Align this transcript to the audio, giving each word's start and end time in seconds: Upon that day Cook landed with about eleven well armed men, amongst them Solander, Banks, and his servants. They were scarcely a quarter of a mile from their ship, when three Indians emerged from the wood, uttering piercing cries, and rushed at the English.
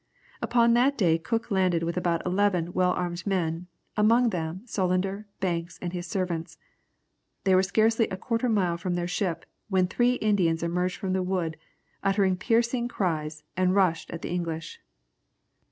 Upon 0.41 0.73
that 0.73 0.97
day 0.97 1.19
Cook 1.19 1.51
landed 1.51 1.83
with 1.83 1.95
about 1.95 2.25
eleven 2.25 2.73
well 2.73 2.89
armed 2.93 3.27
men, 3.27 3.67
amongst 3.95 4.31
them 4.31 4.63
Solander, 4.65 5.27
Banks, 5.39 5.77
and 5.79 5.93
his 5.93 6.07
servants. 6.07 6.57
They 7.43 7.53
were 7.53 7.61
scarcely 7.61 8.07
a 8.07 8.17
quarter 8.17 8.47
of 8.47 8.51
a 8.51 8.55
mile 8.55 8.77
from 8.77 8.95
their 8.95 9.05
ship, 9.07 9.45
when 9.69 9.85
three 9.85 10.13
Indians 10.13 10.63
emerged 10.63 10.97
from 10.97 11.13
the 11.13 11.21
wood, 11.21 11.55
uttering 12.01 12.35
piercing 12.35 12.87
cries, 12.87 13.43
and 13.55 13.75
rushed 13.75 14.09
at 14.09 14.23
the 14.23 14.31
English. 14.31 14.79